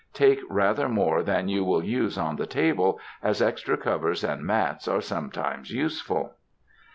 [0.15, 4.87] Take rather more than you will use on the table, as extra covers and mats
[4.87, 6.37] are sometimes useful.